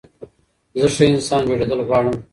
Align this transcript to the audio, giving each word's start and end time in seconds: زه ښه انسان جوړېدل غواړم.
زه 0.81 0.87
ښه 0.95 1.03
انسان 1.11 1.41
جوړېدل 1.49 1.79
غواړم. 1.87 2.15